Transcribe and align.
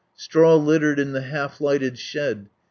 Straw 0.15 0.55
littered 0.55 0.97
in 0.97 1.11
the 1.11 1.21
half 1.21 1.61
lighted 1.61 1.99
shed. 1.99 2.49